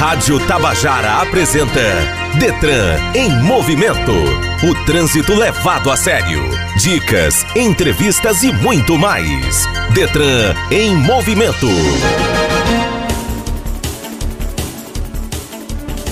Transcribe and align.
Rádio 0.00 0.40
Tabajara 0.46 1.20
apresenta 1.20 1.78
Detran 2.38 2.96
em 3.14 3.28
movimento. 3.42 4.14
O 4.66 4.86
trânsito 4.86 5.34
levado 5.34 5.90
a 5.90 5.96
sério. 5.96 6.40
Dicas, 6.78 7.44
entrevistas 7.54 8.42
e 8.42 8.50
muito 8.50 8.96
mais. 8.96 9.66
Detran 9.92 10.54
em 10.70 10.96
movimento. 10.96 11.66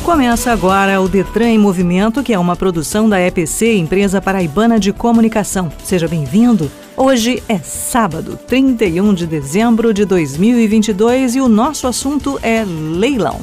Começa 0.04 0.52
agora 0.52 1.00
o 1.00 1.08
Detran 1.08 1.48
em 1.48 1.58
Movimento, 1.58 2.22
que 2.22 2.34
é 2.34 2.38
uma 2.38 2.56
produção 2.56 3.08
da 3.08 3.18
EPC, 3.18 3.74
Empresa 3.74 4.20
Paraibana 4.20 4.78
de 4.78 4.92
Comunicação. 4.92 5.72
Seja 5.82 6.06
bem-vindo. 6.06 6.70
Hoje 7.00 7.40
é 7.48 7.58
sábado, 7.58 8.36
31 8.48 9.14
de 9.14 9.24
dezembro 9.24 9.94
de 9.94 10.04
2022 10.04 11.36
e 11.36 11.40
o 11.40 11.46
nosso 11.46 11.86
assunto 11.86 12.40
é 12.42 12.64
leilão. 12.66 13.40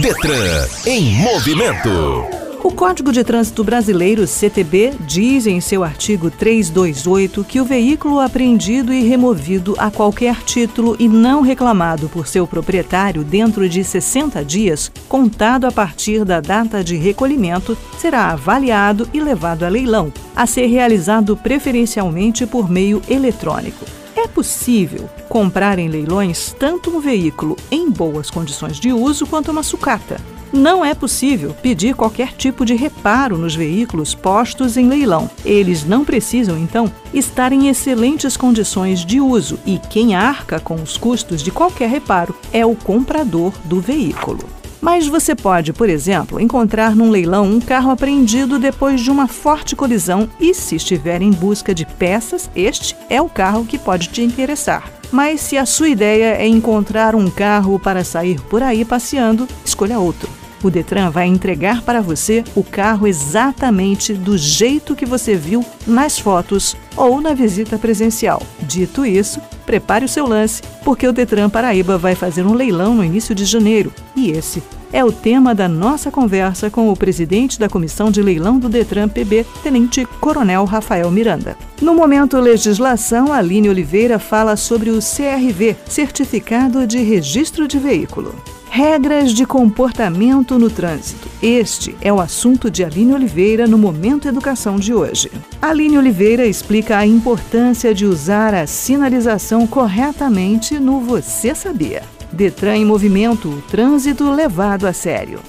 Detran 0.00 0.68
em 0.86 1.10
movimento. 1.16 2.41
O 2.64 2.70
Código 2.70 3.10
de 3.10 3.24
Trânsito 3.24 3.64
Brasileiro, 3.64 4.24
CTB, 4.24 4.92
diz 5.00 5.48
em 5.48 5.60
seu 5.60 5.82
artigo 5.82 6.30
328 6.30 7.42
que 7.42 7.60
o 7.60 7.64
veículo 7.64 8.20
apreendido 8.20 8.92
e 8.92 9.02
removido 9.02 9.74
a 9.78 9.90
qualquer 9.90 10.36
título 10.44 10.94
e 10.96 11.08
não 11.08 11.40
reclamado 11.40 12.08
por 12.08 12.28
seu 12.28 12.46
proprietário 12.46 13.24
dentro 13.24 13.68
de 13.68 13.82
60 13.82 14.44
dias, 14.44 14.92
contado 15.08 15.66
a 15.66 15.72
partir 15.72 16.24
da 16.24 16.40
data 16.40 16.84
de 16.84 16.94
recolhimento, 16.94 17.76
será 17.98 18.30
avaliado 18.30 19.10
e 19.12 19.18
levado 19.18 19.64
a 19.64 19.68
leilão, 19.68 20.12
a 20.34 20.46
ser 20.46 20.66
realizado 20.66 21.36
preferencialmente 21.36 22.46
por 22.46 22.70
meio 22.70 23.02
eletrônico. 23.10 23.84
É 24.14 24.28
possível 24.28 25.10
comprar 25.28 25.80
em 25.80 25.88
leilões 25.88 26.54
tanto 26.56 26.96
um 26.96 27.00
veículo 27.00 27.56
em 27.72 27.90
boas 27.90 28.30
condições 28.30 28.78
de 28.78 28.92
uso 28.92 29.26
quanto 29.26 29.50
uma 29.50 29.64
sucata 29.64 30.20
não 30.52 30.84
é 30.84 30.94
possível 30.94 31.54
pedir 31.62 31.94
qualquer 31.94 32.32
tipo 32.34 32.64
de 32.64 32.74
reparo 32.74 33.38
nos 33.38 33.54
veículos 33.54 34.14
postos 34.14 34.76
em 34.76 34.88
leilão. 34.88 35.30
Eles 35.44 35.84
não 35.84 36.04
precisam, 36.04 36.58
então, 36.58 36.92
estar 37.12 37.52
em 37.52 37.68
excelentes 37.68 38.36
condições 38.36 39.04
de 39.04 39.20
uso 39.20 39.58
e 39.64 39.78
quem 39.78 40.14
arca 40.14 40.60
com 40.60 40.74
os 40.74 40.96
custos 40.96 41.42
de 41.42 41.50
qualquer 41.50 41.88
reparo 41.88 42.34
é 42.52 42.66
o 42.66 42.74
comprador 42.74 43.52
do 43.64 43.80
veículo. 43.80 44.44
Mas 44.80 45.06
você 45.06 45.36
pode, 45.36 45.72
por 45.72 45.88
exemplo, 45.88 46.40
encontrar 46.40 46.96
num 46.96 47.08
leilão 47.08 47.44
um 47.44 47.60
carro 47.60 47.92
apreendido 47.92 48.58
depois 48.58 49.00
de 49.00 49.12
uma 49.12 49.28
forte 49.28 49.76
colisão 49.76 50.28
e, 50.40 50.52
se 50.52 50.74
estiver 50.74 51.22
em 51.22 51.30
busca 51.30 51.72
de 51.72 51.86
peças, 51.86 52.50
este 52.54 52.96
é 53.08 53.22
o 53.22 53.28
carro 53.28 53.64
que 53.64 53.78
pode 53.78 54.08
te 54.08 54.22
interessar. 54.22 54.90
Mas 55.12 55.40
se 55.40 55.56
a 55.56 55.64
sua 55.64 55.88
ideia 55.88 56.34
é 56.34 56.48
encontrar 56.48 57.14
um 57.14 57.30
carro 57.30 57.78
para 57.78 58.02
sair 58.02 58.40
por 58.40 58.60
aí 58.60 58.84
passeando, 58.84 59.46
escolha 59.64 60.00
outro 60.00 60.41
o 60.62 60.70
Detran 60.70 61.10
vai 61.10 61.26
entregar 61.26 61.82
para 61.82 62.00
você 62.00 62.44
o 62.54 62.62
carro 62.62 63.06
exatamente 63.06 64.14
do 64.14 64.38
jeito 64.38 64.96
que 64.96 65.06
você 65.06 65.34
viu 65.34 65.64
nas 65.86 66.18
fotos 66.18 66.76
ou 66.96 67.20
na 67.20 67.34
visita 67.34 67.78
presencial. 67.78 68.42
Dito 68.60 69.04
isso, 69.04 69.40
prepare 69.66 70.04
o 70.04 70.08
seu 70.08 70.26
lance, 70.26 70.62
porque 70.84 71.06
o 71.06 71.12
Detran 71.12 71.48
Paraíba 71.48 71.98
vai 71.98 72.14
fazer 72.14 72.44
um 72.46 72.54
leilão 72.54 72.94
no 72.94 73.04
início 73.04 73.34
de 73.34 73.44
janeiro. 73.44 73.92
E 74.14 74.30
esse 74.30 74.62
é 74.92 75.02
o 75.02 75.10
tema 75.10 75.54
da 75.54 75.68
nossa 75.68 76.10
conversa 76.10 76.70
com 76.70 76.90
o 76.90 76.96
presidente 76.96 77.58
da 77.58 77.68
Comissão 77.68 78.10
de 78.10 78.20
Leilão 78.20 78.58
do 78.58 78.68
Detran 78.68 79.08
PB, 79.08 79.46
Tenente 79.62 80.04
Coronel 80.20 80.64
Rafael 80.64 81.10
Miranda. 81.10 81.56
No 81.80 81.94
momento 81.94 82.38
legislação, 82.38 83.32
Aline 83.32 83.70
Oliveira 83.70 84.18
fala 84.18 84.54
sobre 84.54 84.90
o 84.90 84.98
CRV, 84.98 85.76
Certificado 85.86 86.86
de 86.86 86.98
Registro 86.98 87.66
de 87.66 87.78
Veículo. 87.78 88.34
Regras 88.74 89.32
de 89.34 89.44
comportamento 89.44 90.58
no 90.58 90.70
trânsito. 90.70 91.28
Este 91.42 91.94
é 92.00 92.10
o 92.10 92.18
assunto 92.18 92.70
de 92.70 92.82
Aline 92.82 93.12
Oliveira 93.12 93.66
no 93.66 93.76
Momento 93.76 94.26
Educação 94.26 94.76
de 94.76 94.94
hoje. 94.94 95.30
Aline 95.60 95.98
Oliveira 95.98 96.46
explica 96.46 96.96
a 96.96 97.06
importância 97.06 97.92
de 97.92 98.06
usar 98.06 98.54
a 98.54 98.66
sinalização 98.66 99.66
corretamente 99.66 100.78
no 100.78 101.00
Você 101.00 101.54
Sabia. 101.54 102.02
Detran 102.32 102.78
em 102.78 102.86
movimento, 102.86 103.62
trânsito 103.70 104.30
levado 104.30 104.86
a 104.86 104.94
sério. 104.94 105.40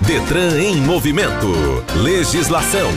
Detran 0.00 0.58
em 0.58 0.76
movimento. 0.80 1.52
Legislação. 1.96 2.88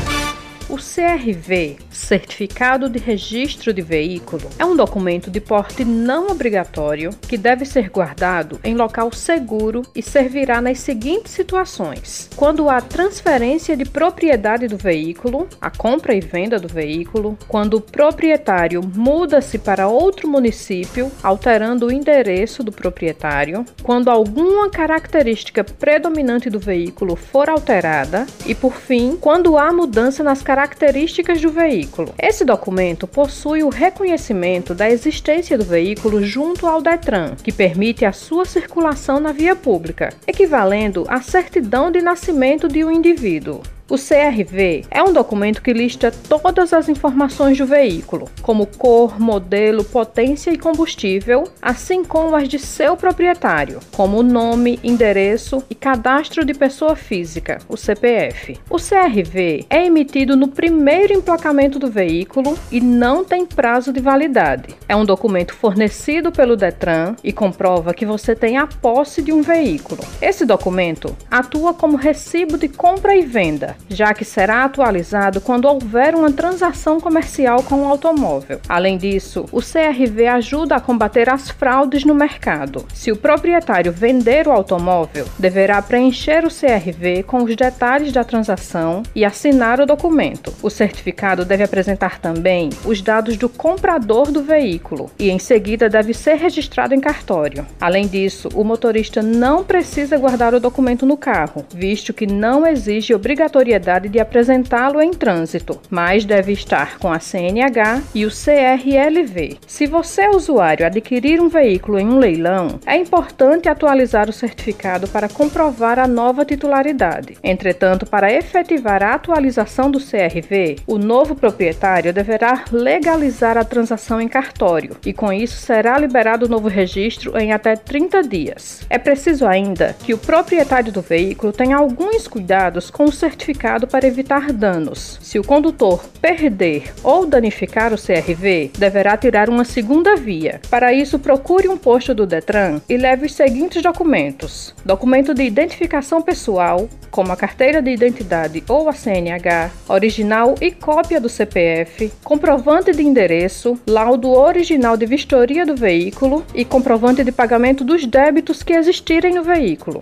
O 0.72 0.78
CRV, 0.78 1.80
Certificado 1.90 2.88
de 2.88 2.98
Registro 2.98 3.74
de 3.74 3.82
Veículo, 3.82 4.50
é 4.58 4.64
um 4.64 4.74
documento 4.74 5.30
de 5.30 5.42
porte 5.42 5.84
não 5.84 6.28
obrigatório 6.28 7.10
que 7.28 7.38
deve 7.38 7.66
ser 7.66 7.90
guardado 7.90 8.58
em 8.64 8.74
local 8.74 9.12
seguro 9.12 9.82
e 9.94 10.02
servirá 10.02 10.62
nas 10.62 10.80
seguintes 10.80 11.34
situações: 11.34 12.30
quando 12.38 12.70
há 12.70 12.80
transferência 12.80 13.76
de 13.76 13.84
propriedade 13.84 14.70
do 14.70 14.78
veículo, 14.78 15.46
a 15.60 15.70
compra 15.70 16.16
e 16.16 16.22
venda 16.22 16.58
do 16.58 16.70
veículo, 16.70 17.38
quando 17.50 17.74
o 17.74 17.82
proprietário 17.82 18.82
muda-se 18.96 19.58
para 19.58 19.90
outro 19.90 20.30
município, 20.30 21.12
alterando 21.22 21.88
o 21.88 21.92
endereço 21.92 22.64
do 22.64 22.72
proprietário, 22.72 23.66
quando 23.84 24.10
alguma 24.10 24.70
característica 24.70 25.66
predominante 25.66 26.50
do 26.50 26.60
veículo 26.60 27.18
for 27.18 27.50
alterada 27.50 28.26
e, 28.46 28.56
por 28.56 28.72
fim, 28.74 29.18
quando 29.20 29.58
há 29.58 29.70
mudança 29.74 30.24
nas 30.24 30.42
características 30.42 30.61
características 30.62 31.42
do 31.42 31.50
veículo. 31.50 32.14
Esse 32.22 32.46
documento 32.46 33.08
possui 33.08 33.64
o 33.64 33.70
reconhecimento 33.70 34.76
da 34.76 34.88
existência 34.88 35.58
do 35.58 35.66
veículo 35.66 36.24
junto 36.24 36.68
ao 36.68 36.82
Detran, 36.82 37.36
que 37.44 37.52
permite 37.52 38.06
a 38.06 38.12
sua 38.12 38.46
circulação 38.46 39.20
na 39.20 39.32
via 39.32 39.56
pública, 39.56 40.14
equivalendo 40.28 41.04
à 41.08 41.20
certidão 41.20 41.90
de 41.90 42.00
nascimento 42.00 42.68
de 42.68 42.86
um 42.86 42.92
indivíduo. 42.92 43.64
O 43.92 43.98
CRV 43.98 44.86
é 44.90 45.04
um 45.04 45.12
documento 45.12 45.62
que 45.62 45.74
lista 45.74 46.12
todas 46.12 46.72
as 46.72 46.88
informações 46.88 47.58
do 47.58 47.66
veículo, 47.66 48.30
como 48.42 48.66
cor, 48.66 49.20
modelo, 49.20 49.84
potência 49.84 50.50
e 50.50 50.58
combustível, 50.58 51.44
assim 51.62 52.02
como 52.02 52.34
as 52.34 52.48
de 52.48 52.58
seu 52.58 52.96
proprietário, 52.96 53.82
como 53.92 54.24
nome, 54.24 54.80
endereço 54.82 55.62
e 55.70 55.76
cadastro 55.76 56.46
de 56.46 56.54
pessoa 56.54 56.96
física, 56.96 57.58
o 57.68 57.76
CPF. 57.76 58.58
O 58.70 58.78
CRV 58.78 59.66
é 59.70 59.86
emitido 59.86 60.38
no 60.38 60.48
primeiro 60.48 61.12
emplacamento 61.12 61.78
do 61.78 61.92
veículo 61.92 62.58
e 62.72 62.80
não 62.80 63.26
tem 63.26 63.46
prazo 63.46 63.92
de 63.92 64.00
validade. 64.00 64.74
É 64.88 64.96
um 64.96 65.04
documento 65.04 65.54
fornecido 65.54 66.32
pelo 66.32 66.56
Detran 66.56 67.18
e 67.22 67.34
comprova 67.34 67.94
que 67.94 68.06
você 68.06 68.38
tem 68.38 68.56
a 68.56 68.66
posse 68.66 69.22
de 69.22 69.34
um 69.34 69.42
veículo. 69.42 70.02
Esse 70.22 70.46
documento 70.46 71.14
atua 71.30 71.74
como 71.74 71.98
recibo 71.98 72.58
de 72.58 72.70
compra 72.70 73.14
e 73.18 73.26
venda 73.26 73.81
já 73.90 74.14
que 74.14 74.24
será 74.24 74.64
atualizado 74.64 75.42
quando 75.42 75.66
houver 75.66 76.16
uma 76.16 76.32
transação 76.32 77.00
comercial 77.00 77.64
com 77.64 77.82
o 77.82 77.88
automóvel. 77.88 78.60
Além 78.70 78.98
disso, 78.98 79.46
o 79.52 79.60
CRV 79.60 80.28
ajuda 80.28 80.76
a 80.76 80.80
combater 80.80 81.30
as 81.30 81.50
fraudes 81.50 82.06
no 82.06 82.16
mercado. 82.16 82.86
Se 82.94 83.12
o 83.12 83.16
proprietário 83.16 83.92
vender 83.92 84.48
o 84.48 84.52
automóvel, 84.52 85.26
deverá 85.38 85.82
preencher 85.82 86.46
o 86.46 86.50
CRV 86.50 87.24
com 87.24 87.44
os 87.44 87.56
detalhes 87.56 88.12
da 88.12 88.24
transação 88.24 89.04
e 89.16 89.26
assinar 89.26 89.80
o 89.80 89.86
documento. 89.86 90.54
O 90.62 90.70
certificado 90.70 91.44
deve 91.44 91.64
apresentar 91.64 92.20
também 92.20 92.70
os 92.86 93.02
dados 93.02 93.38
do 93.38 93.50
comprador 93.50 94.32
do 94.32 94.44
veículo 94.44 95.10
e, 95.18 95.30
em 95.30 95.40
seguida, 95.40 95.90
deve 95.90 96.14
ser 96.14 96.36
registrado 96.36 96.94
em 96.94 97.00
cartório. 97.00 97.66
Além 97.80 98.08
disso, 98.08 98.50
o 98.54 98.64
motorista 98.64 99.22
não 99.22 99.64
precisa 99.64 100.18
guardar 100.18 100.54
o 100.54 100.60
documento 100.60 101.06
no 101.06 101.18
carro, 101.18 101.66
visto 101.74 102.14
que 102.14 102.26
não 102.26 102.66
exige 102.66 103.14
obrigatoriedade 103.14 103.71
obrigatoriedade 103.72 104.10
de 104.10 104.20
apresentá-lo 104.20 105.02
em 105.02 105.12
trânsito, 105.12 105.80
mas 105.90 106.26
deve 106.26 106.52
estar 106.52 106.98
com 107.00 107.12
a 107.12 107.20
CNH 107.20 108.02
e 108.14 108.26
o 108.26 108.30
CRLV. 108.30 109.58
Se 109.66 109.86
você, 109.86 110.28
usuário, 110.28 110.86
adquirir 110.86 111.40
um 111.42 111.48
veículo 111.48 112.00
em 112.00 112.08
um 112.08 112.18
leilão, 112.18 112.80
é 112.86 112.96
importante 112.98 113.70
atualizar 113.70 114.30
o 114.30 114.34
certificado 114.34 115.08
para 115.08 115.30
comprovar 115.30 116.00
a 116.00 116.08
nova 116.08 116.44
titularidade. 116.44 117.38
Entretanto, 117.44 118.06
para 118.06 118.32
efetivar 118.32 119.04
a 119.04 119.14
atualização 119.14 119.90
do 119.90 120.00
CRV, 120.00 120.78
o 120.86 120.98
novo 120.98 121.36
proprietário 121.36 122.14
deverá 122.14 122.66
legalizar 122.72 123.58
a 123.58 123.64
transação 123.64 124.20
em 124.20 124.28
cartório 124.28 124.98
e, 125.06 125.14
com 125.14 125.32
isso, 125.32 125.58
será 125.58 125.98
liberado 125.98 126.46
o 126.46 126.50
novo 126.50 126.68
registro 126.68 127.38
em 127.38 127.54
até 127.54 127.76
30 127.76 128.24
dias. 128.24 128.86
É 128.90 128.98
preciso 128.98 129.48
ainda 129.48 129.96
que 130.04 130.14
o 130.14 130.18
proprietário 130.18 130.92
do 130.92 131.02
veículo 131.02 131.54
tenha 131.54 131.78
alguns 131.78 132.28
cuidados 132.28 132.90
com 132.90 133.06
o 133.06 133.12
certificado 133.12 133.51
para 133.88 134.08
evitar 134.08 134.52
danos. 134.52 135.20
Se 135.22 135.40
o 135.40 135.44
condutor 135.44 136.04
perder 136.22 136.94
ou 137.04 137.26
danificar 137.26 137.94
o 137.94 137.98
CRV, 137.98 138.72
deverá 138.78 139.18
tirar 139.18 139.50
uma 139.50 139.64
segunda 139.64 140.16
via. 140.16 140.62
Para 140.70 140.94
isso, 140.94 141.20
procure 141.20 141.68
um 141.68 141.78
posto 141.78 142.14
do 142.14 142.26
Detran 142.26 142.82
e 142.88 142.98
leve 142.98 143.26
os 143.26 143.34
seguintes 143.34 143.82
documentos: 143.82 144.74
documento 144.86 145.34
de 145.34 145.44
identificação 145.44 146.22
pessoal, 146.22 146.90
como 147.10 147.32
a 147.32 147.36
carteira 147.36 147.82
de 147.82 147.92
identidade 147.92 148.64
ou 148.68 148.90
a 148.90 148.94
CNH, 148.94 149.72
original 149.88 150.56
e 150.62 150.72
cópia 150.72 151.20
do 151.20 151.30
CPF, 151.30 152.12
comprovante 152.24 152.92
de 152.92 153.04
endereço, 153.04 153.80
laudo 153.86 154.32
original 154.32 154.96
de 154.96 155.06
vistoria 155.06 155.66
do 155.66 155.76
veículo 155.76 156.46
e 156.56 156.64
comprovante 156.64 157.24
de 157.24 157.32
pagamento 157.32 157.84
dos 157.84 158.06
débitos 158.06 158.64
que 158.64 158.74
existirem 158.74 159.34
no 159.34 159.44
veículo. 159.44 160.02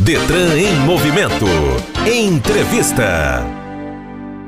Detran 0.00 0.58
em 0.58 0.74
movimento. 0.80 1.46
Entrevista. 2.04 3.42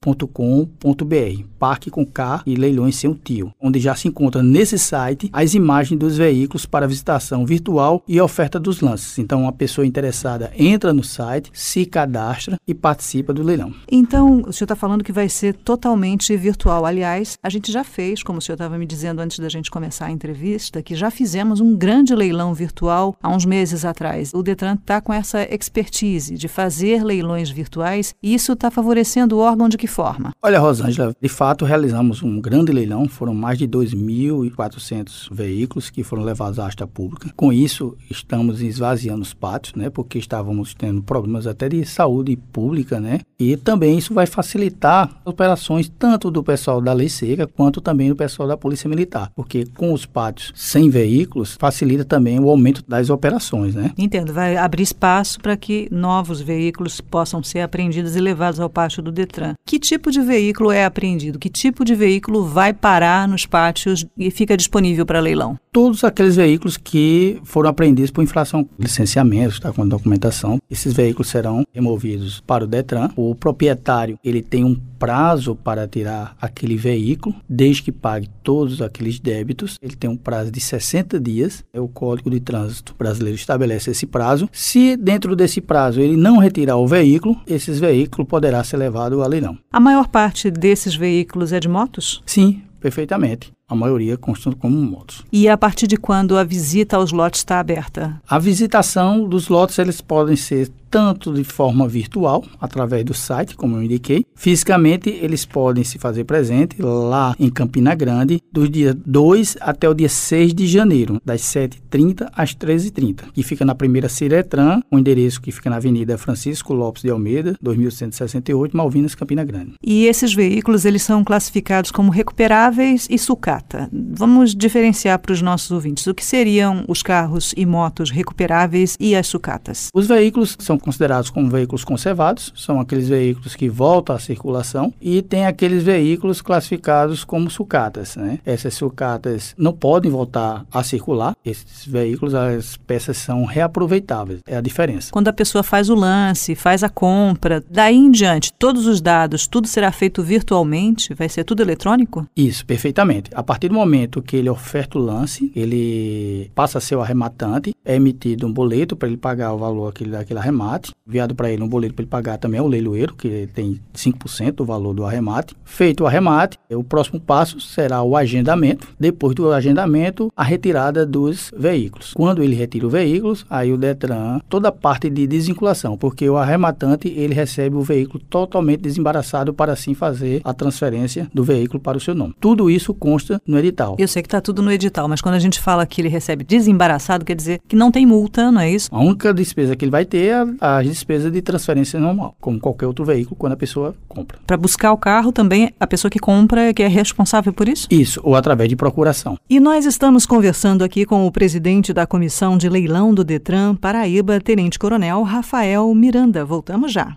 Leilões 0.02 0.30
.com.br, 0.32 1.44
Parque 1.58 1.90
com 1.90 2.06
K 2.06 2.42
e 2.46 2.54
Leilões 2.54 2.96
Sem 2.96 3.10
o 3.10 3.14
Tio, 3.14 3.52
onde 3.60 3.78
já 3.78 3.94
se 3.94 4.08
encontra 4.08 4.42
nesse 4.42 4.78
site 4.78 5.28
as 5.30 5.52
imagens 5.52 6.00
dos 6.00 6.16
veículos 6.16 6.64
para 6.64 6.88
visitação 6.88 7.44
virtual 7.44 8.02
e 8.08 8.18
oferta 8.18 8.58
dos 8.58 8.80
lances. 8.80 9.18
Então, 9.18 9.42
uma 9.42 9.52
pessoa 9.52 9.86
interessada 9.86 10.50
entra 10.56 10.94
no 10.94 11.04
site, 11.04 11.50
se 11.52 11.84
cadastra 11.84 12.58
e 12.66 12.74
participa 12.74 13.34
do 13.34 13.42
leilão. 13.42 13.74
Então, 13.92 14.42
o 14.46 14.52
senhor 14.54 14.64
está 14.64 14.74
falando 14.74 15.04
que 15.04 15.12
vai 15.12 15.28
ser 15.28 15.52
totalmente 15.52 16.34
virtual. 16.34 16.86
Aliás, 16.86 17.36
a 17.42 17.50
gente 17.50 17.70
já 17.70 17.84
fez, 17.84 18.22
como 18.22 18.38
o 18.38 18.42
senhor 18.42 18.54
estava 18.54 18.78
me 18.78 18.86
dizendo 18.86 19.20
antes 19.20 19.38
da 19.38 19.50
gente 19.50 19.70
começar 19.70 20.06
a 20.06 20.10
entrevista, 20.10 20.82
que 20.82 20.94
já 20.94 21.10
fizemos 21.10 21.60
um 21.60 21.76
grande 21.76 22.14
leilão 22.14 22.54
virtual 22.54 23.14
há 23.22 23.28
uns 23.28 23.44
meses 23.44 23.84
atrás. 23.84 24.32
O 24.32 24.42
Detran 24.42 24.76
está 24.76 24.98
com 25.02 25.12
essa 25.12 25.42
expertise 25.42 26.36
de 26.36 26.48
fazer 26.48 27.04
leilões 27.04 27.50
virtuais 27.50 28.14
e 28.22 28.32
isso 28.32 28.52
está 28.52 28.70
favorecendo 28.70 29.36
o 29.36 29.40
órgão 29.40 29.68
de 29.68 29.76
que 29.76 29.89
forma? 29.90 30.32
Olha, 30.42 30.58
Rosângela, 30.58 31.14
de 31.20 31.28
fato 31.28 31.64
realizamos 31.64 32.22
um 32.22 32.40
grande 32.40 32.72
leilão, 32.72 33.08
foram 33.08 33.34
mais 33.34 33.58
de 33.58 33.68
2.400 33.68 35.28
veículos 35.30 35.90
que 35.90 36.02
foram 36.02 36.22
levados 36.22 36.58
à 36.58 36.66
asta 36.66 36.86
pública. 36.86 37.30
Com 37.36 37.52
isso, 37.52 37.96
estamos 38.10 38.62
esvaziando 38.62 39.22
os 39.22 39.34
pátios, 39.34 39.74
né, 39.74 39.90
porque 39.90 40.18
estávamos 40.18 40.74
tendo 40.74 41.02
problemas 41.02 41.46
até 41.46 41.68
de 41.68 41.84
saúde 41.84 42.36
pública, 42.36 43.00
né, 43.00 43.20
e 43.38 43.56
também 43.56 43.98
isso 43.98 44.14
vai 44.14 44.26
facilitar 44.26 45.10
operações 45.24 45.90
tanto 45.98 46.30
do 46.30 46.42
pessoal 46.42 46.80
da 46.80 46.92
Lei 46.92 47.08
Seca 47.08 47.46
quanto 47.46 47.80
também 47.80 48.08
do 48.08 48.16
pessoal 48.16 48.48
da 48.48 48.56
Polícia 48.56 48.88
Militar, 48.88 49.32
porque 49.34 49.66
com 49.76 49.92
os 49.92 50.06
pátios 50.06 50.52
sem 50.54 50.88
veículos 50.88 51.56
facilita 51.58 52.04
também 52.04 52.38
o 52.38 52.48
aumento 52.48 52.84
das 52.86 53.10
operações, 53.10 53.74
né? 53.74 53.92
Entendo, 53.98 54.32
vai 54.32 54.56
abrir 54.56 54.82
espaço 54.82 55.40
para 55.40 55.56
que 55.56 55.88
novos 55.90 56.40
veículos 56.40 57.00
possam 57.00 57.42
ser 57.42 57.60
apreendidos 57.60 58.14
e 58.14 58.20
levados 58.20 58.60
ao 58.60 58.70
pátio 58.70 59.02
do 59.02 59.10
Detran. 59.10 59.54
Que 59.66 59.78
tipo 59.80 60.10
de 60.10 60.20
veículo 60.20 60.70
é 60.70 60.84
apreendido? 60.84 61.38
Que 61.38 61.48
tipo 61.48 61.84
de 61.84 61.94
veículo 61.94 62.44
vai 62.44 62.72
parar 62.72 63.26
nos 63.26 63.46
pátios 63.46 64.06
e 64.16 64.30
fica 64.30 64.56
disponível 64.56 65.04
para 65.04 65.18
leilão? 65.18 65.58
Todos 65.72 66.04
aqueles 66.04 66.36
veículos 66.36 66.76
que 66.76 67.40
foram 67.42 67.70
apreendidos 67.70 68.10
por 68.10 68.22
infração 68.22 68.68
licenciamento, 68.78 69.54
está 69.54 69.72
com 69.72 69.86
documentação. 69.88 70.60
Esses 70.70 70.92
veículos 70.92 71.28
serão 71.28 71.64
removidos 71.72 72.40
para 72.46 72.64
o 72.64 72.66
Detran. 72.66 73.10
O 73.16 73.34
proprietário 73.34 74.18
ele 74.22 74.42
tem 74.42 74.64
um 74.64 74.76
prazo 75.00 75.56
para 75.56 75.88
tirar 75.88 76.36
aquele 76.38 76.76
veículo, 76.76 77.34
desde 77.48 77.82
que 77.82 77.90
pague 77.90 78.28
todos 78.44 78.82
aqueles 78.82 79.18
débitos. 79.18 79.78
Ele 79.80 79.96
tem 79.96 80.10
um 80.10 80.16
prazo 80.16 80.50
de 80.50 80.60
60 80.60 81.18
dias. 81.18 81.64
O 81.74 81.88
Código 81.88 82.30
de 82.30 82.38
Trânsito 82.38 82.94
brasileiro 82.96 83.36
estabelece 83.36 83.90
esse 83.90 84.06
prazo. 84.06 84.48
Se 84.52 84.98
dentro 84.98 85.34
desse 85.34 85.62
prazo 85.62 86.00
ele 86.00 86.16
não 86.16 86.36
retirar 86.36 86.76
o 86.76 86.86
veículo, 86.86 87.40
esses 87.46 87.80
veículos 87.80 88.28
poderá 88.28 88.62
ser 88.62 88.76
levado 88.76 89.22
a 89.22 89.26
leilão. 89.26 89.58
A 89.72 89.80
maior 89.80 90.06
parte 90.06 90.50
desses 90.50 90.94
veículos 90.94 91.50
é 91.52 91.58
de 91.58 91.68
motos? 91.68 92.22
Sim, 92.26 92.62
perfeitamente. 92.78 93.52
A 93.66 93.74
maioria 93.74 94.16
constam 94.16 94.52
como 94.52 94.76
motos. 94.76 95.24
E 95.32 95.48
a 95.48 95.56
partir 95.56 95.86
de 95.86 95.96
quando 95.96 96.36
a 96.36 96.42
visita 96.42 96.96
aos 96.96 97.12
lotes 97.12 97.40
está 97.40 97.60
aberta? 97.60 98.20
A 98.28 98.36
visitação 98.36 99.28
dos 99.28 99.48
lotes 99.48 99.78
eles 99.78 100.00
podem 100.00 100.34
ser 100.34 100.68
tanto 100.90 101.32
de 101.32 101.44
forma 101.44 101.86
virtual, 101.86 102.44
através 102.60 103.04
do 103.04 103.14
site, 103.14 103.54
como 103.54 103.76
eu 103.76 103.82
indiquei. 103.82 104.24
Fisicamente, 104.34 105.08
eles 105.08 105.44
podem 105.44 105.84
se 105.84 105.98
fazer 105.98 106.24
presente 106.24 106.82
lá 106.82 107.34
em 107.38 107.48
Campina 107.48 107.94
Grande, 107.94 108.42
do 108.52 108.68
dia 108.68 108.92
2 108.94 109.58
até 109.60 109.88
o 109.88 109.94
dia 109.94 110.08
6 110.08 110.52
de 110.52 110.66
janeiro, 110.66 111.20
das 111.24 111.42
7h30 111.42 112.28
às 112.32 112.54
13h30, 112.54 113.30
que 113.32 113.42
fica 113.42 113.64
na 113.64 113.74
primeira 113.74 114.08
Ciretran, 114.08 114.80
o 114.90 114.98
endereço 114.98 115.40
que 115.40 115.52
fica 115.52 115.70
na 115.70 115.76
Avenida 115.76 116.18
Francisco 116.18 116.74
Lopes 116.74 117.02
de 117.02 117.10
Almeida, 117.10 117.56
2168, 117.60 118.76
Malvinas, 118.76 119.14
Campina 119.14 119.44
Grande. 119.44 119.74
E 119.84 120.06
esses 120.06 120.34
veículos, 120.34 120.84
eles 120.84 121.02
são 121.02 121.22
classificados 121.22 121.90
como 121.90 122.10
recuperáveis 122.10 123.06
e 123.08 123.18
sucata. 123.18 123.88
Vamos 123.92 124.54
diferenciar 124.54 125.18
para 125.18 125.32
os 125.32 125.42
nossos 125.42 125.70
ouvintes. 125.70 126.06
O 126.06 126.14
que 126.14 126.24
seriam 126.24 126.84
os 126.88 127.02
carros 127.02 127.54
e 127.56 127.64
motos 127.64 128.10
recuperáveis 128.10 128.96
e 128.98 129.14
as 129.14 129.26
sucatas? 129.26 129.88
Os 129.94 130.06
veículos 130.06 130.56
são 130.58 130.79
considerados 130.80 131.30
como 131.30 131.50
veículos 131.50 131.84
conservados, 131.84 132.52
são 132.56 132.80
aqueles 132.80 133.08
veículos 133.08 133.54
que 133.54 133.68
voltam 133.68 134.16
à 134.16 134.18
circulação, 134.18 134.92
e 135.00 135.22
tem 135.22 135.46
aqueles 135.46 135.82
veículos 135.82 136.40
classificados 136.40 137.24
como 137.24 137.50
sucatas. 137.50 138.16
Né? 138.16 138.38
Essas 138.44 138.74
sucatas 138.74 139.54
não 139.56 139.72
podem 139.72 140.10
voltar 140.10 140.64
a 140.72 140.82
circular, 140.82 141.34
esses 141.44 141.86
veículos, 141.86 142.34
as 142.34 142.76
peças 142.76 143.16
são 143.16 143.44
reaproveitáveis, 143.44 144.40
é 144.46 144.56
a 144.56 144.60
diferença. 144.60 145.12
Quando 145.12 145.28
a 145.28 145.32
pessoa 145.32 145.62
faz 145.62 145.88
o 145.90 145.94
lance, 145.94 146.54
faz 146.54 146.82
a 146.82 146.88
compra, 146.88 147.62
daí 147.70 147.96
em 147.96 148.10
diante, 148.10 148.52
todos 148.52 148.86
os 148.86 149.00
dados, 149.00 149.46
tudo 149.46 149.66
será 149.66 149.92
feito 149.92 150.22
virtualmente? 150.22 151.14
Vai 151.14 151.28
ser 151.28 151.44
tudo 151.44 151.62
eletrônico? 151.62 152.26
Isso, 152.36 152.64
perfeitamente. 152.64 153.30
A 153.34 153.42
partir 153.42 153.68
do 153.68 153.74
momento 153.74 154.22
que 154.22 154.36
ele 154.36 154.48
oferta 154.48 154.98
o 154.98 155.02
lance, 155.02 155.52
ele 155.54 156.50
passa 156.54 156.78
a 156.78 156.80
ser 156.80 156.96
o 156.96 157.00
arrematante, 157.00 157.74
é 157.84 157.96
emitido 157.96 158.46
um 158.46 158.52
boleto 158.52 158.96
para 158.96 159.08
ele 159.08 159.16
pagar 159.16 159.52
o 159.52 159.58
valor 159.58 159.88
aquele, 159.88 160.10
daquele 160.10 160.38
arremate, 160.38 160.69
arremate, 160.70 160.92
enviado 161.06 161.34
para 161.34 161.50
ele 161.50 161.62
um 161.62 161.68
boleto 161.68 161.94
para 161.94 162.02
ele 162.02 162.10
pagar 162.10 162.38
também 162.38 162.60
ao 162.60 162.66
leiloeiro, 162.66 163.14
que 163.14 163.48
tem 163.54 163.80
5% 163.94 164.52
do 164.52 164.64
valor 164.64 164.94
do 164.94 165.04
arremate. 165.04 165.54
Feito 165.64 166.04
o 166.04 166.06
arremate, 166.06 166.58
o 166.70 166.84
próximo 166.84 167.20
passo 167.20 167.60
será 167.60 168.02
o 168.02 168.16
agendamento. 168.16 168.88
Depois 168.98 169.34
do 169.34 169.52
agendamento, 169.52 170.32
a 170.36 170.44
retirada 170.44 171.04
dos 171.04 171.50
veículos. 171.56 172.12
Quando 172.14 172.42
ele 172.42 172.54
retira 172.54 172.86
o 172.86 172.90
veículo, 172.90 173.36
aí 173.48 173.72
o 173.72 173.76
Detran, 173.76 174.40
toda 174.48 174.68
a 174.68 174.72
parte 174.72 175.10
de 175.10 175.26
desvinculação, 175.26 175.96
porque 175.96 176.28
o 176.28 176.36
arrematante 176.36 177.08
ele 177.08 177.34
recebe 177.34 177.76
o 177.76 177.82
veículo 177.82 178.22
totalmente 178.28 178.80
desembaraçado 178.80 179.52
para 179.52 179.72
assim 179.72 179.94
fazer 179.94 180.40
a 180.44 180.54
transferência 180.54 181.28
do 181.32 181.42
veículo 181.42 181.80
para 181.80 181.98
o 181.98 182.00
seu 182.00 182.14
nome. 182.14 182.34
Tudo 182.40 182.70
isso 182.70 182.94
consta 182.94 183.40
no 183.46 183.58
edital. 183.58 183.96
Eu 183.98 184.08
sei 184.08 184.22
que 184.22 184.26
está 184.26 184.40
tudo 184.40 184.62
no 184.62 184.70
edital, 184.70 185.08
mas 185.08 185.20
quando 185.20 185.34
a 185.34 185.38
gente 185.38 185.60
fala 185.60 185.86
que 185.86 186.00
ele 186.00 186.08
recebe 186.08 186.44
desembaraçado, 186.44 187.24
quer 187.24 187.34
dizer 187.34 187.60
que 187.66 187.76
não 187.76 187.90
tem 187.90 188.06
multa, 188.06 188.50
não 188.50 188.60
é 188.60 188.70
isso? 188.70 188.88
A 188.92 189.00
única 189.00 189.32
despesa 189.32 189.74
que 189.74 189.84
ele 189.84 189.90
vai 189.90 190.04
ter 190.04 190.32
é 190.32 190.59
as 190.60 190.84
despesas 190.84 191.32
de 191.32 191.40
transferência 191.40 191.98
normal, 191.98 192.34
como 192.40 192.60
qualquer 192.60 192.86
outro 192.86 193.04
veículo 193.04 193.36
quando 193.36 193.54
a 193.54 193.56
pessoa 193.56 193.94
compra. 194.08 194.38
Para 194.46 194.56
buscar 194.56 194.92
o 194.92 194.98
carro 194.98 195.32
também 195.32 195.72
a 195.80 195.86
pessoa 195.86 196.10
que 196.10 196.18
compra 196.18 196.68
é 196.68 196.74
que 196.74 196.82
é 196.82 196.88
responsável 196.88 197.52
por 197.52 197.68
isso? 197.68 197.86
Isso, 197.90 198.20
ou 198.22 198.34
através 198.34 198.68
de 198.68 198.76
procuração. 198.76 199.38
E 199.48 199.58
nós 199.58 199.86
estamos 199.86 200.26
conversando 200.26 200.84
aqui 200.84 201.06
com 201.06 201.26
o 201.26 201.32
presidente 201.32 201.92
da 201.92 202.06
Comissão 202.06 202.58
de 202.58 202.68
Leilão 202.68 203.14
do 203.14 203.24
Detran 203.24 203.74
Paraíba, 203.74 204.40
Tenente 204.40 204.78
Coronel 204.78 205.22
Rafael 205.22 205.92
Miranda. 205.94 206.44
Voltamos 206.44 206.92
já. 206.92 207.16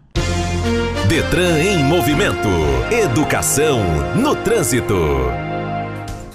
Detran 1.08 1.60
em 1.60 1.84
movimento. 1.84 2.50
Educação 2.92 3.80
no 4.16 4.36
trânsito. 4.36 5.43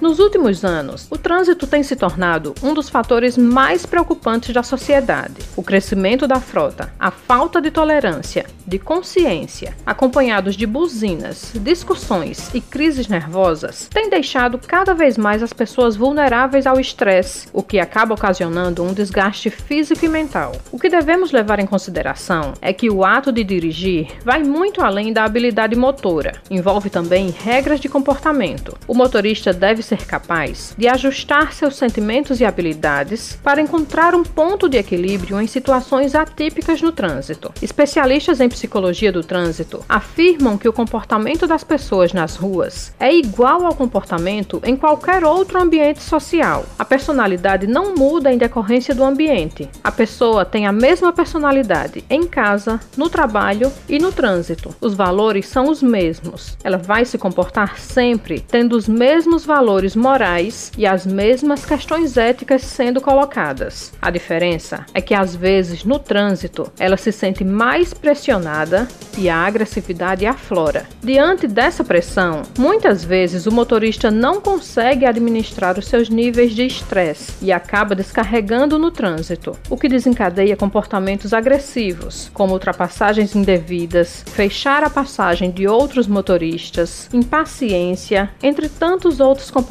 Nos 0.00 0.20
últimos 0.20 0.64
anos, 0.64 1.08
o 1.10 1.18
trânsito 1.18 1.66
tem 1.66 1.82
se 1.82 1.96
tornado 1.96 2.54
um 2.62 2.72
dos 2.72 2.88
fatores 2.88 3.36
mais 3.36 3.84
preocupantes 3.84 4.54
da 4.54 4.62
sociedade. 4.62 5.42
O 5.56 5.62
crescimento 5.62 6.24
da 6.28 6.38
frota, 6.38 6.92
a 7.00 7.10
falta 7.10 7.60
de 7.60 7.68
tolerância, 7.72 8.46
de 8.64 8.78
consciência, 8.78 9.74
acompanhados 9.84 10.54
de 10.54 10.66
buzinas, 10.66 11.50
discussões 11.54 12.54
e 12.54 12.60
crises 12.60 13.08
nervosas, 13.08 13.88
têm 13.92 14.08
deixado 14.08 14.60
cada 14.64 14.94
vez 14.94 15.18
mais 15.18 15.42
as 15.42 15.52
pessoas 15.52 15.96
vulneráveis 15.96 16.64
ao 16.64 16.78
estresse, 16.78 17.48
o 17.52 17.62
que 17.62 17.80
acaba 17.80 18.14
ocasionando 18.14 18.84
um 18.84 18.92
desgaste 18.92 19.50
físico 19.50 20.04
e 20.04 20.08
mental. 20.08 20.52
O 20.70 20.78
que 20.78 20.88
devemos 20.88 21.32
levar 21.32 21.58
em 21.58 21.66
consideração 21.66 22.52
é 22.62 22.72
que 22.72 22.88
o 22.88 23.04
ato 23.04 23.32
de 23.32 23.42
dirigir 23.42 24.12
vai 24.24 24.44
muito 24.44 24.80
além 24.80 25.12
da 25.12 25.24
habilidade 25.24 25.74
motora, 25.74 26.34
envolve 26.48 26.88
também 26.88 27.30
regras 27.30 27.80
de 27.80 27.88
comportamento. 27.88 28.78
O 28.86 28.94
motorista 28.94 29.52
deve 29.52 29.87
ser 29.88 30.06
capaz 30.06 30.74
de 30.76 30.86
ajustar 30.86 31.52
seus 31.52 31.76
sentimentos 31.76 32.40
e 32.40 32.44
habilidades 32.44 33.38
para 33.42 33.60
encontrar 33.60 34.14
um 34.14 34.22
ponto 34.22 34.68
de 34.68 34.76
equilíbrio 34.76 35.40
em 35.40 35.46
situações 35.46 36.14
atípicas 36.14 36.82
no 36.82 36.92
trânsito. 36.92 37.52
Especialistas 37.62 38.40
em 38.40 38.48
psicologia 38.48 39.10
do 39.10 39.22
trânsito 39.22 39.82
afirmam 39.88 40.58
que 40.58 40.68
o 40.68 40.72
comportamento 40.72 41.46
das 41.46 41.64
pessoas 41.64 42.12
nas 42.12 42.36
ruas 42.36 42.92
é 43.00 43.14
igual 43.14 43.64
ao 43.64 43.74
comportamento 43.74 44.60
em 44.62 44.76
qualquer 44.76 45.24
outro 45.24 45.60
ambiente 45.60 46.02
social. 46.02 46.66
A 46.78 46.84
personalidade 46.84 47.66
não 47.66 47.94
muda 47.94 48.32
em 48.32 48.38
decorrência 48.38 48.94
do 48.94 49.04
ambiente. 49.04 49.68
A 49.82 49.90
pessoa 49.90 50.44
tem 50.44 50.66
a 50.66 50.72
mesma 50.72 51.12
personalidade 51.12 52.04
em 52.10 52.26
casa, 52.26 52.78
no 52.96 53.08
trabalho 53.08 53.72
e 53.88 53.98
no 53.98 54.12
trânsito. 54.12 54.74
Os 54.80 54.94
valores 54.94 55.46
são 55.46 55.70
os 55.70 55.82
mesmos. 55.82 56.58
Ela 56.62 56.76
vai 56.76 57.04
se 57.04 57.16
comportar 57.16 57.78
sempre 57.78 58.40
tendo 58.40 58.76
os 58.76 58.86
mesmos 58.86 59.46
valores 59.46 59.77
morais 59.94 60.72
e 60.76 60.86
as 60.86 61.06
mesmas 61.06 61.64
questões 61.64 62.16
éticas 62.16 62.62
sendo 62.62 63.00
colocadas. 63.00 63.92
A 64.00 64.10
diferença 64.10 64.84
é 64.92 65.00
que 65.00 65.14
às 65.14 65.34
vezes 65.34 65.84
no 65.84 65.98
trânsito 65.98 66.70
ela 66.78 66.96
se 66.96 67.12
sente 67.12 67.44
mais 67.44 67.94
pressionada 67.94 68.88
e 69.16 69.28
a 69.28 69.36
agressividade 69.36 70.26
aflora. 70.26 70.86
Diante 71.02 71.46
dessa 71.46 71.82
pressão, 71.82 72.42
muitas 72.58 73.04
vezes 73.04 73.46
o 73.46 73.52
motorista 73.52 74.10
não 74.10 74.40
consegue 74.40 75.04
administrar 75.06 75.78
os 75.78 75.86
seus 75.86 76.08
níveis 76.08 76.54
de 76.54 76.66
estresse 76.66 77.32
e 77.42 77.52
acaba 77.52 77.94
descarregando 77.94 78.78
no 78.78 78.90
trânsito, 78.90 79.52
o 79.68 79.76
que 79.76 79.88
desencadeia 79.88 80.56
comportamentos 80.56 81.32
agressivos, 81.32 82.30
como 82.32 82.52
ultrapassagens 82.52 83.34
indevidas, 83.34 84.24
fechar 84.26 84.84
a 84.84 84.90
passagem 84.90 85.50
de 85.50 85.66
outros 85.66 86.06
motoristas, 86.06 87.08
impaciência, 87.12 88.30
entre 88.42 88.68
tantos 88.68 89.20
outros 89.20 89.50
comportamentos. 89.50 89.67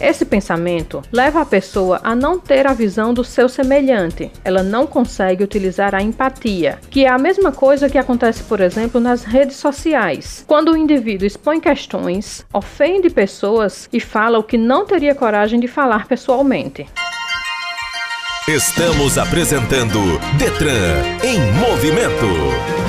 Esse 0.00 0.24
pensamento 0.24 1.02
leva 1.12 1.40
a 1.40 1.44
pessoa 1.46 2.00
a 2.02 2.14
não 2.14 2.38
ter 2.38 2.66
a 2.66 2.72
visão 2.72 3.12
do 3.12 3.24
seu 3.24 3.48
semelhante. 3.48 4.30
Ela 4.44 4.62
não 4.62 4.86
consegue 4.86 5.44
utilizar 5.44 5.94
a 5.94 6.02
empatia, 6.02 6.78
que 6.90 7.04
é 7.04 7.08
a 7.08 7.18
mesma 7.18 7.52
coisa 7.52 7.88
que 7.88 7.98
acontece, 7.98 8.42
por 8.44 8.60
exemplo, 8.60 9.00
nas 9.00 9.24
redes 9.24 9.56
sociais. 9.56 10.44
Quando 10.46 10.72
o 10.72 10.76
indivíduo 10.76 11.26
expõe 11.26 11.60
questões, 11.60 12.44
ofende 12.52 13.10
pessoas 13.10 13.88
e 13.92 14.00
fala 14.00 14.38
o 14.38 14.44
que 14.44 14.58
não 14.58 14.84
teria 14.84 15.14
coragem 15.14 15.60
de 15.60 15.68
falar 15.68 16.06
pessoalmente. 16.06 16.86
Estamos 18.48 19.16
apresentando 19.16 20.18
Detran 20.36 21.02
em 21.22 21.38
movimento. 21.52 22.79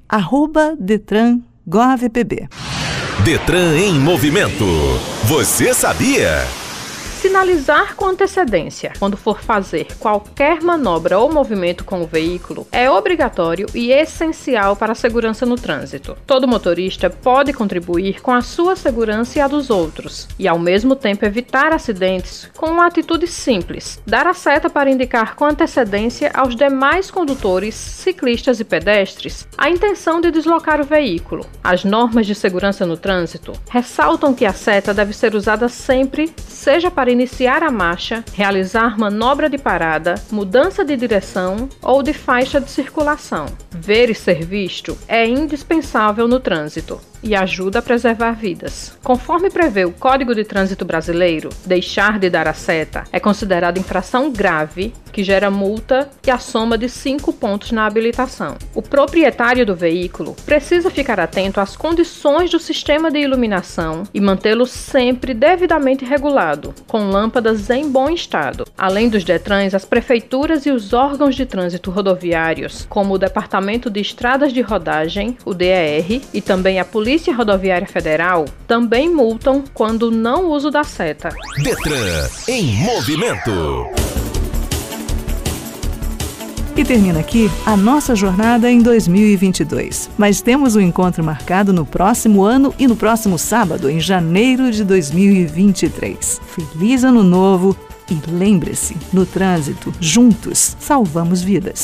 @detrangovpb. 0.79 2.49
Detran 3.23 3.77
em 3.77 3.99
movimento. 3.99 4.65
Você 5.25 5.71
sabia? 5.73 6.66
Sinalizar 7.27 7.93
com 7.97 8.05
antecedência 8.05 8.93
quando 8.97 9.17
for 9.17 9.41
fazer 9.41 9.87
qualquer 9.99 10.61
manobra 10.61 11.19
ou 11.19 11.29
movimento 11.29 11.83
com 11.83 12.01
o 12.01 12.07
veículo 12.07 12.65
é 12.71 12.89
obrigatório 12.89 13.67
e 13.75 13.91
essencial 13.91 14.77
para 14.77 14.93
a 14.93 14.95
segurança 14.95 15.45
no 15.45 15.57
trânsito. 15.57 16.17
Todo 16.25 16.47
motorista 16.47 17.09
pode 17.09 17.51
contribuir 17.51 18.21
com 18.21 18.31
a 18.31 18.41
sua 18.41 18.77
segurança 18.77 19.37
e 19.37 19.41
a 19.41 19.47
dos 19.49 19.69
outros, 19.69 20.25
e 20.39 20.47
ao 20.47 20.57
mesmo 20.57 20.95
tempo 20.95 21.25
evitar 21.25 21.73
acidentes 21.73 22.49
com 22.55 22.67
uma 22.67 22.87
atitude 22.87 23.27
simples: 23.27 24.01
dar 24.07 24.25
a 24.25 24.33
seta 24.33 24.69
para 24.69 24.89
indicar 24.89 25.35
com 25.35 25.43
antecedência 25.43 26.31
aos 26.33 26.55
demais 26.55 27.11
condutores, 27.11 27.75
ciclistas 27.75 28.61
e 28.61 28.63
pedestres 28.63 29.45
a 29.57 29.69
intenção 29.69 30.21
de 30.21 30.31
deslocar 30.31 30.79
o 30.79 30.85
veículo. 30.85 31.45
As 31.61 31.83
normas 31.83 32.25
de 32.25 32.33
segurança 32.33 32.85
no 32.85 32.95
trânsito 32.95 33.51
ressaltam 33.69 34.33
que 34.33 34.45
a 34.45 34.53
seta 34.53 34.93
deve 34.93 35.11
ser 35.11 35.35
usada 35.35 35.67
sempre, 35.67 36.31
seja 36.47 36.89
para 36.89 37.16
iniciar 37.17 37.63
a 37.63 37.71
marcha, 37.71 38.23
realizar 38.33 38.99
manobra 38.99 39.49
de 39.49 39.57
parada, 39.57 40.15
mudança 40.31 40.85
de 40.85 40.95
direção 40.95 41.67
ou 41.81 42.03
de 42.03 42.13
faixa 42.13 42.61
de 42.61 42.69
circulação. 42.69 43.47
Ver 43.71 44.11
e 44.11 44.15
ser 44.15 44.45
visto 44.45 44.95
é 45.07 45.25
indispensável 45.25 46.27
no 46.27 46.39
trânsito 46.39 47.01
e 47.23 47.35
ajuda 47.35 47.79
a 47.79 47.81
preservar 47.81 48.33
vidas. 48.33 48.97
Conforme 49.03 49.49
prevê 49.49 49.85
o 49.85 49.91
Código 49.91 50.35
de 50.35 50.43
Trânsito 50.43 50.85
Brasileiro, 50.85 51.49
deixar 51.65 52.19
de 52.19 52.29
dar 52.29 52.47
a 52.47 52.53
seta 52.53 53.03
é 53.11 53.19
considerado 53.19 53.77
infração 53.77 54.31
grave 54.31 54.93
que 55.11 55.23
gera 55.23 55.49
multa 55.49 56.09
e 56.25 56.29
a 56.29 56.37
soma 56.37 56.77
de 56.77 56.87
5 56.87 57.33
pontos 57.33 57.71
na 57.71 57.87
habilitação. 57.87 58.55
O 58.75 58.83
proprietário 58.83 59.65
do 59.65 59.75
veículo 59.75 60.35
precisa 60.45 60.91
ficar 60.91 61.19
atento 61.19 61.59
às 61.59 61.75
condições 61.75 62.51
do 62.51 62.59
sistema 62.59 63.09
de 63.09 63.17
iluminação 63.17 64.03
e 64.13 64.21
mantê-lo 64.21 64.67
sempre 64.67 65.33
devidamente 65.33 66.05
regulado, 66.05 66.73
com 66.85 67.09
lâmpadas 67.09 67.69
em 67.71 67.89
bom 67.89 68.11
estado. 68.11 68.65
Além 68.77 69.09
dos 69.09 69.23
Detrans, 69.23 69.73
as 69.73 69.85
prefeituras 69.85 70.67
e 70.67 70.71
os 70.71 70.93
órgãos 70.93 71.35
de 71.35 71.47
trânsito 71.47 71.89
rodoviários, 71.89 72.85
como 72.87 73.15
o 73.15 73.17
Departamento 73.17 73.89
de 73.89 73.99
Estradas 73.99 74.53
de 74.53 74.61
Rodagem, 74.61 75.35
o 75.43 75.53
DER, 75.53 76.21
e 76.31 76.41
também 76.41 76.79
a 76.79 76.85
Polícia 77.07 77.33
Rodoviária 77.33 77.87
Federal, 77.87 78.43
também 78.67 79.09
multam 79.09 79.63
quando 79.73 80.11
não 80.11 80.51
uso 80.51 80.69
da 80.69 80.83
seta. 80.83 81.29
Detran 81.63 82.27
em 82.49 82.65
movimento. 82.83 83.49
E 86.75 86.83
termina 86.83 87.21
aqui 87.21 87.49
a 87.65 87.77
nossa 87.77 88.13
jornada 88.13 88.69
em 88.69 88.81
2022. 88.81 90.09
Mas 90.17 90.41
temos 90.41 90.75
um 90.75 90.81
encontro 90.81 91.23
marcado 91.23 91.71
no 91.71 91.85
próximo 91.85 92.43
ano 92.43 92.75
e 92.77 92.85
no 92.85 92.97
próximo 92.97 93.37
sábado, 93.37 93.89
em 93.89 94.01
janeiro 94.01 94.69
de 94.69 94.83
2023. 94.83 96.41
Feliz 96.45 97.05
Ano 97.05 97.23
Novo 97.23 97.73
e 98.11 98.19
lembre-se: 98.29 98.97
no 99.13 99.25
trânsito, 99.25 99.93
juntos 100.01 100.75
salvamos 100.77 101.41
vidas. 101.41 101.79